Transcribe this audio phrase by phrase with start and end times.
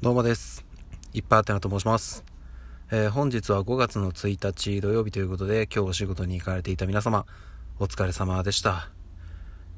[0.00, 0.64] どうもです。
[1.12, 2.24] いっぱいあてなと申します。
[2.92, 7.26] えー、本日は5月の1日土曜日ということで、今日お仕事に行かれていた皆様、
[7.80, 8.90] お疲れ様でした。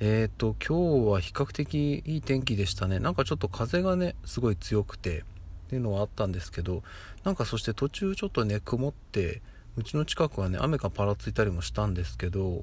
[0.00, 2.98] えっ、ー、と、今日は比較的いい天気でしたね。
[2.98, 5.24] なんかちょっと風がね、すごい強くて、っ
[5.70, 6.82] ていうのはあったんですけど、
[7.24, 9.40] なんかそして途中ちょっとね、曇って、
[9.78, 12.60] うちの近くはね、雨がパラついたりもしたんですけど、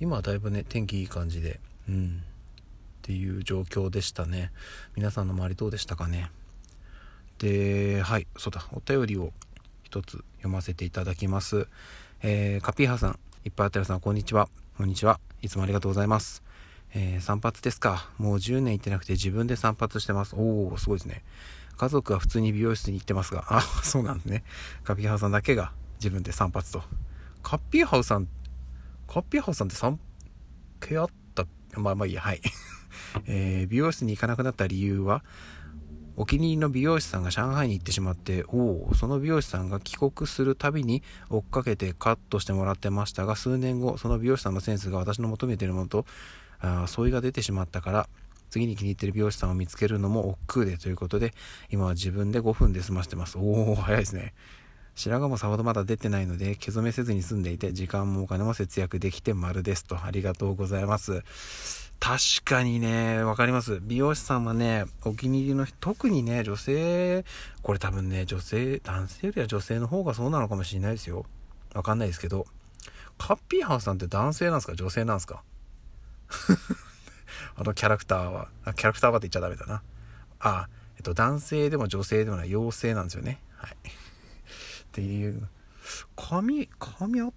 [0.00, 4.52] 今はだいぶね、天気いい感じで、うん、っていう状況でしたね。
[4.96, 6.30] 皆さんの周りどうでしたかね？
[7.38, 9.32] で、はい、そうだ、お便りを
[9.82, 11.68] 一つ読ませていただきます。
[12.20, 14.48] えー、カピーハさん、いっぱいあったらさん、こんにちは。
[14.76, 15.20] こんにちは。
[15.40, 16.42] いつもありがとうございます。
[16.94, 18.10] えー、散髪ですか。
[18.18, 20.34] もう10年行ってなくて自分で散髪してます。
[20.36, 21.22] おー、すごいですね。
[21.76, 24.42] 家族は普通に美容室に行ってますが、あ、 そうなんですね。
[24.82, 26.82] カピーハウさんだけが自分で散髪と。
[27.42, 28.26] カピーハウさん、
[29.06, 30.00] カピーハウさんって散
[30.80, 31.46] 毛あった？
[31.76, 32.40] まあまあいいや、はい。
[33.26, 35.24] えー、美容室に行かなくなった理由は、
[36.20, 46.06] お気に入りの美容師さんが上海に行ってしまって、おお、その美容師さんが帰国するたびに追っかけてカットしてもらってましたが、数年後、その美容師さんのセンスが私の求めているものと、
[46.58, 48.08] あ相違が出てしまったから、
[48.50, 51.34] 次に気に入ってる美容師さんを見つけるのも億劫でということで、
[51.70, 53.38] 今は自分で5分で済ましてます。
[53.38, 54.34] おお、早いですね。
[54.96, 60.04] 白髪もさほどまだ出てないので、毛染めせずに済んでいて、時間もお金も節約できて丸ですと。
[60.04, 61.87] ありがとうございます。
[62.00, 63.80] 確かにね、わかります。
[63.82, 67.24] 美容師さんはね、お気に入りの、特にね、女性、
[67.62, 71.26] これ多分ね、女性、男性よりは女性の方がそうなのかもしれないですよ。
[71.74, 72.46] わかんないですけど。
[73.18, 74.74] カッピーハウスさんって男性なんですか？
[74.76, 75.42] 女性なんですか？
[77.56, 79.82] あのキャラクターは、あ、キャラクターはって言っちゃダメだな。
[80.38, 83.42] あ、えっと、男性でも女性でもない妖精なんですよね。
[83.56, 83.72] はい。
[83.72, 83.74] っ
[84.92, 85.48] ていう、
[86.16, 87.32] 髪、髪あっ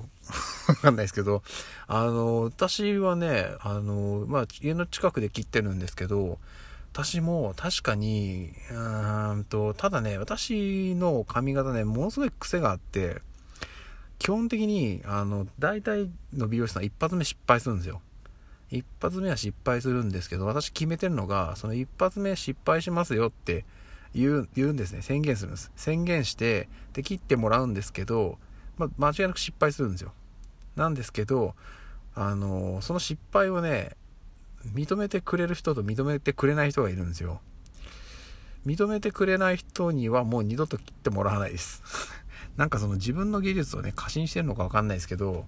[0.00, 0.04] と、
[0.68, 1.42] わかんないですけど、
[1.86, 6.38] あの、私はね、あの、まあ、家の近くで切ってるんですけど、
[6.92, 13.20] 私も確かに、うーんと、ただね、私の髪型ね、ものすごい癖があって、
[14.18, 18.00] 基本的に、あの、大体の美容師さん一発目失敗するんですよ。
[18.70, 23.64] 一発目は失敗するんですけど、私決めてるのが、その一発目失敗しますよって
[24.14, 25.02] 言う、言うんですね。
[25.02, 25.72] 宣言するんです。
[25.76, 28.38] 宣言して、で、切ってもらうんですけど、
[28.76, 30.12] まあ、間違いなく失敗するんですよ。
[30.76, 31.54] なんですけど、
[32.14, 33.96] あの、その失敗をね、
[34.72, 37.40] 認めてくれる人と認めてくれない人がいるんですよ。
[38.66, 41.82] 認めてくれない人にはもう二度と切ってもらわないです。
[42.56, 45.46] なんかその自分の技術をね、過信してるのかわかんないですけど、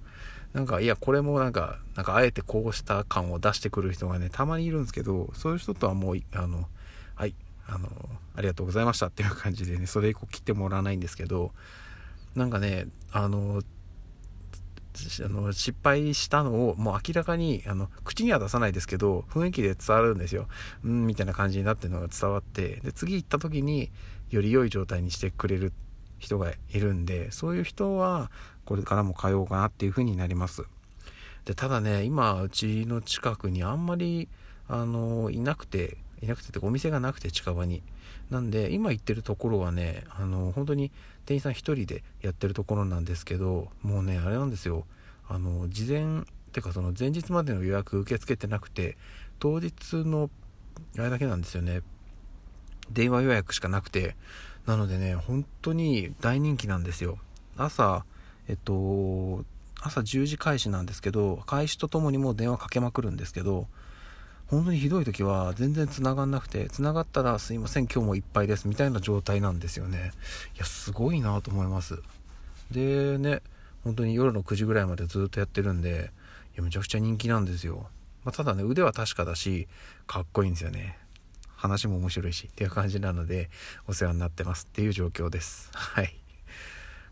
[0.52, 6.68] なんか、いや、これもなんか、なんかあえてこうした感を出してくる人がね、たまにいるんですけど、そういう人とはもう、あの、
[7.14, 7.34] はい、
[7.66, 7.88] あの、
[8.34, 11.52] ありがとうございましたっていう感じでね、それ以降切ってもらわないんですけど、
[12.36, 13.62] なんかね、あの、
[15.24, 20.48] あの失敗したのをもう明らかにあの口には出さないですけど雰囲気で伝わるんですよ。
[20.84, 23.90] うんみたいな感じになってるのが伝わってで次行った時に
[24.30, 25.74] より良い状態にしてくれる
[26.18, 28.30] 人がいるんでそういう人は
[28.64, 30.64] これからも通おうかなっていう風になります。
[31.44, 34.30] でただね今うちの近くにあんまり
[34.66, 37.82] あのいなくていなくててお店がなくて近場に。
[38.30, 40.90] なんで今行ってるところはねあの本当に
[41.26, 44.84] 店員さん1人でやってるところなんですけどもうねあれなんですよ。
[45.28, 48.96] あの事前てかその前日までの予約受け付けてなくて
[49.38, 50.30] 当日の
[50.98, 51.82] あれだけなんですよね。
[52.90, 54.16] 電話予約しかなくて。
[54.66, 57.18] なのでね本当に大人気なんですよ。
[57.56, 58.04] 朝
[58.48, 59.44] えっと
[59.80, 63.68] 朝10時開始なんですけど開始とともにもう電話かけまくるんですけど
[64.48, 70.12] 本当にひどい時は全然繋がんなくて、繋がったらすいません、今日もいっぱいです、みたいな状態なんですよね。
[70.54, 72.00] いや、すごいなと思います。
[72.70, 73.42] でね、
[73.82, 76.12] 本当に夜の9時ぐらいまでずっとやってるんで、
[76.54, 77.88] いや、めちゃくちゃ人気なんですよ。
[78.24, 79.66] まあ、ただね、腕は確かだし、
[80.06, 80.98] かっこいいんですよね。
[81.56, 83.50] 話も面白いし、っていう感じなので、
[83.88, 85.70] お世話になってますっていう状況です。
[85.72, 86.16] はい。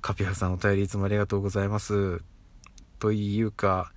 [0.01, 2.23] カピアさんお便りいつもありがとうございます。
[3.01, 3.93] というか、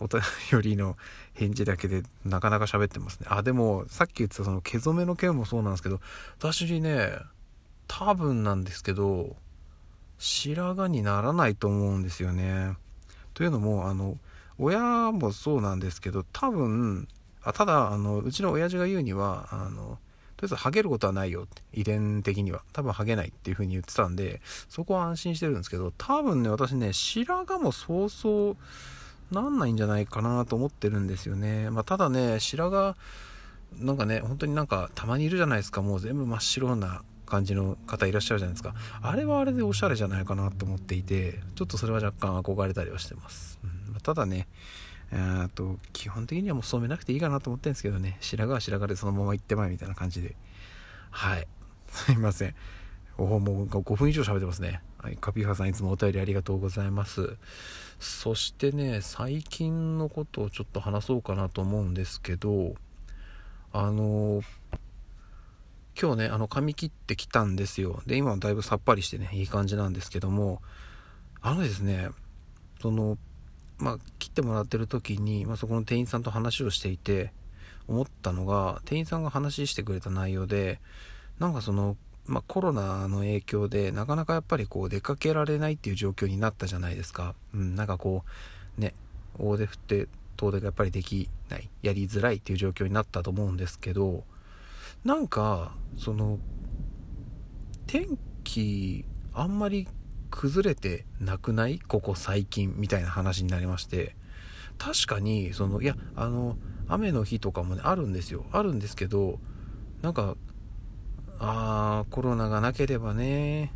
[0.00, 0.22] お便
[0.60, 0.96] りの
[1.34, 3.26] 返事だけでなかなか喋ってますね。
[3.30, 6.00] あ、でも、さっき言ってたその毛染めの件もそうなんですけど、
[6.38, 7.12] 私ね、
[7.86, 9.36] 多分なんですけど、
[10.18, 12.76] 白髪にならないと思うんですよね。
[13.34, 14.18] というのも、あの、
[14.58, 17.08] 親もそうなんですけど、多分、
[17.42, 19.98] あただ、あの、うちの親父が言うには、あの、
[20.36, 22.62] とりあえずハゲることはないよって、遺伝的には。
[22.72, 28.56] 多分ハゲないっていう風に言ってたんで、そこは安心してるんですけど、多分ね、私ね、白髪もそうそう、
[29.30, 31.70] なんないんじゃないかなと思ってるんですよね。
[31.70, 32.94] まあ、ただね、白髪、
[33.78, 35.82] なんかね、本当になんかたまにいるじゃないですか。
[35.82, 38.74] もう全部真っ白な感じの方いらっしゃるじゃないですか。
[39.02, 43.58] あれはあれでおしゃれじゃないかなと思っていて、ちょっとそれは若干憧れたりはしてます。
[43.64, 44.46] うん、ただね、
[45.10, 50.36] えー、と基本的にはもう染めなくていいかなと思ってるんですけどね、白髪は白髪でそのまま行ってまいみたいな感じで。
[51.10, 51.46] はい
[51.94, 52.54] すいません
[53.16, 54.82] おもう5分以上喋ってますね。
[55.04, 57.36] はい、カピーハさんいつもお便りありがとうございます。
[58.00, 62.74] そしてね、最近のことをちょっと話そうかなと思うんですけど、
[63.70, 64.40] あの
[66.00, 68.02] 今日ね、あの、髪切ってきたんですよ。
[68.06, 70.62] で、今はだいぶさっぱりしてね、いい感じなんですけども、
[71.42, 72.08] あのですね、
[72.80, 73.18] その、
[73.76, 77.34] まあ、切ってもらってる時に、まあ、そこの店員さんと話をしていて、
[77.88, 80.80] 思ったのが、店員さんが話してくれた内容で、
[81.38, 87.34] なんかその、まあ、コロナの影響でなかなかやっぱりこう出かけられないっていう状況になったじゃないですか。
[87.52, 88.24] うん、なんかこ
[88.78, 88.94] うね
[89.38, 94.24] 大手振って遠出がやっぱりできないやりづらいっていう状況になったと思うんですけど
[95.04, 96.38] なんかその
[97.86, 99.86] 天気あんまり
[100.30, 101.78] 崩れてなくない？
[101.78, 104.16] ここ最近みたいな話になりまして。
[104.76, 106.56] 確かにそのいやあの
[106.88, 108.44] 雨の日とかもねあるんですよ。
[108.50, 109.38] あるんですけど
[110.02, 110.36] なんか
[111.46, 113.70] ああ、コロナがなければね、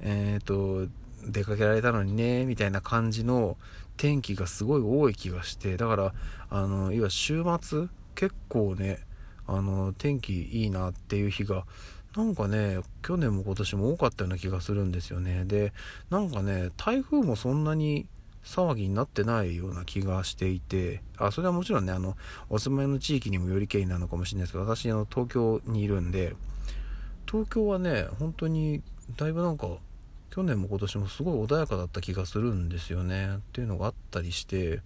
[0.00, 0.90] えっ、ー、と、
[1.24, 3.56] 出かけられたのにね、みたいな感じの
[3.96, 6.14] 天気がすごい多い気がして、だから、
[6.50, 8.98] あの、いわ週末、結構ね、
[9.46, 11.64] あの、天気いいなっていう日が、
[12.16, 15.44] なんかね、去年も今年も多かったような気がするんですよね。
[15.44, 15.72] で、
[16.10, 18.08] なんかね、台風もそんなに
[18.44, 22.16] 騒ぎになってないような気がしていて、あ、それはもちろんね、あの、
[22.48, 26.34] お住まいの地域にもよりけりなのかもしれないですけど、私、あの、東京にいるんで、
[27.30, 28.82] 東京はね、本当に、
[29.16, 29.68] だいぶなんか、
[30.30, 33.36] 去年も今年もすごい穏やかだった気がするんですよね。
[33.36, 34.80] っていうのがあったりして、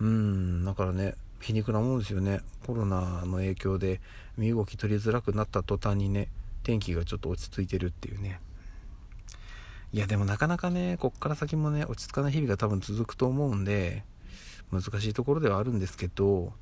[0.00, 2.40] うん、だからね、皮肉なもんですよね。
[2.66, 4.00] コロナの影響で
[4.36, 6.28] 身動き取りづらくなった途端にね、
[6.62, 8.40] 天気がちょっと落ち着いてるっていうね。
[9.94, 14.04] いやでもなかなかね、こっから先もね、落ち着かない日々が多分続くと思うんで、
[14.70, 16.54] 難しいところではあるんですけど、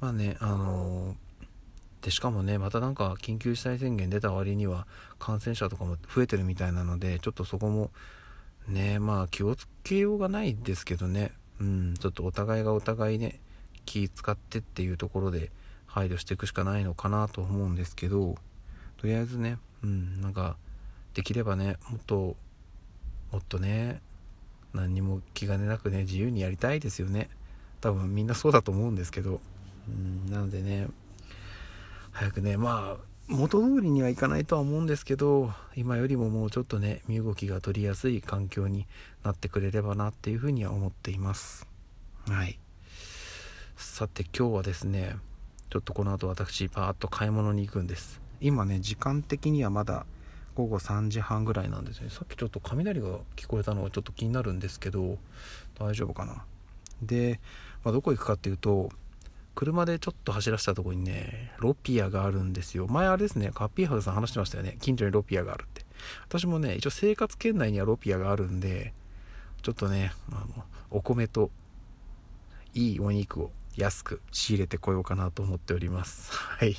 [0.00, 4.86] まあね、あのー、で、しかもね、またなんか緊急事態宣言出た割には
[5.18, 7.90] 感染者とかも増えてるみたいなので、ちょっとそこも、
[8.68, 13.40] ね、まあ気をつけようがないですけどね、うん、ちょっとお互いがお互いね、
[13.86, 15.50] 気使ってっていうところで
[15.86, 18.36] 配慮していくしかないのかなと思うんですけど、
[18.98, 20.58] とりあえずね、うん、なんか、
[21.14, 22.36] できればねもっと
[23.32, 24.00] もっとね
[24.74, 27.28] 何にも気兼ねなくね自由にやりたいですよね。
[27.80, 29.40] 多分みんなそうだと思うんですけど。
[29.88, 30.88] うんなのでね
[32.12, 38.86] 早くねまあ元通りにはいかないとは思うんですけど今よりももうちょっとね身動きが取りやすい環境に
[39.22, 41.66] なってくれればなっていうふうには思っています。
[42.26, 42.58] はい。
[43.76, 45.16] さて今日はですね
[45.70, 48.20] ちょっとこの後私パーッと買い物に行くんです。
[48.40, 50.06] 今ね時間的にはまだ
[50.58, 52.10] 午後3時半ぐらいなんですね。
[52.10, 55.16] さっきちょっと雷が聞こえたのがちょっと気になるんですけど
[55.78, 56.44] 大丈夫かな？
[57.00, 57.38] で、
[57.84, 58.90] まあ、どこ行くかっていうと
[59.54, 62.88] 車でちょっと走らせたとこにねロピアがあるんですよ。
[62.88, 64.78] 前あれですねカッピーハウスさん話してましたよね。
[64.80, 65.86] 近所にロピアがあるって。
[66.26, 68.92] 私もね一応生活圏内にはロピアがあるんで
[69.62, 71.52] ちょっとねあのお米と
[72.74, 76.32] いいお肉を安く仕入れてこようかなと思っております。
[76.32, 76.76] はい。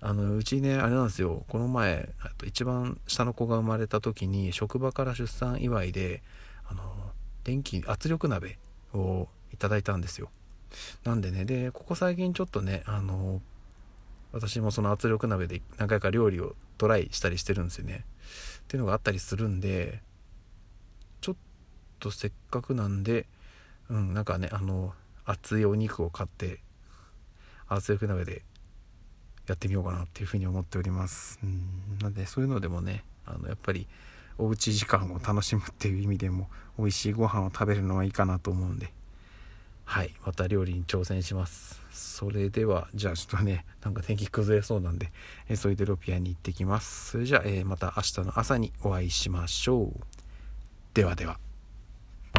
[0.00, 1.44] あのうちねあれなんですよ。
[1.48, 2.08] この前
[2.44, 6.22] 一番下の子が生まれた時に職場から出産祝いで
[6.68, 6.82] あの
[7.44, 8.58] 電気圧力鍋
[8.92, 10.28] をいただいたんですよ。
[11.04, 13.40] なんでねでここ最近ちょっとねあの
[14.32, 18.04] 私もその圧力鍋で何回か料理をトライしたりしてるんですよね。
[18.64, 20.02] っていうのがあったりするんで
[21.20, 21.36] ちょっ
[22.00, 23.26] とせっかくなんで
[23.88, 24.92] うんなんかねあの
[25.24, 26.60] 熱いお肉を買って
[27.68, 28.42] 圧力鍋で
[29.46, 31.38] やってみようかなっていうふうに思っております。
[31.42, 31.98] うん。
[32.00, 33.86] なのでそういうのでもねあのやっぱり
[34.38, 36.48] おうち時間を楽しむっていう意味でも
[36.78, 38.92] 美味しいご飯を食べるのはいいかなと思うんで。
[39.84, 40.12] はい。
[40.24, 41.80] また料理に挑戦します。
[41.92, 45.12] それではじゃあちょっとねなんか天気崩れそうなんで、
[45.48, 47.12] えー、ソイデロピアに行ってきます。
[47.12, 50.00] それじゃあ、えー、また明日の朝にお会いしましょう。
[50.92, 51.45] ではでは。